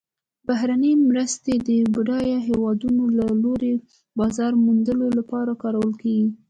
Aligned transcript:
بهرنۍ 0.47 0.93
مرستې 1.09 1.53
د 1.67 1.69
بډایه 1.93 2.37
هیوادونو 2.47 3.03
له 3.17 3.25
لوري 3.43 3.73
بازار 4.19 4.51
موندلو 4.63 5.07
لپاره 5.17 5.51
کارول 5.61 5.91
کیږي. 6.01 6.29